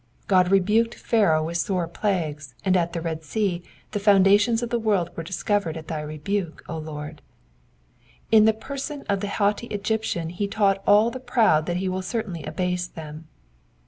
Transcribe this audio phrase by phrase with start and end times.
[0.27, 3.61] God rebuked Pharaoh with sore plagues, and at the Red Sea
[3.91, 7.21] the founda tions of the world were discovered at thy rebuke, O Lord.'*
[8.31, 12.01] In the person •f the haughty Egyptian he taught all the proud that he will
[12.01, 13.27] certainly abase them.